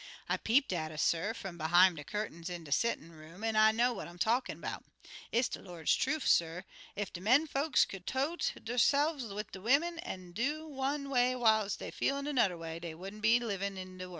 [0.27, 3.71] I peeped at 'er, suh, fum behime de curtains in de settin' room, an' I
[3.71, 4.83] know what I'm talkin' 'bout.
[5.31, 6.63] It's de Lord's trufe, suh,
[6.97, 11.75] ef de men folks could tote derse'f like de wimmen, an' do one way whiles
[11.75, 14.09] dey feelin' annuder way, dey wouldn't be no livin' in de worl'.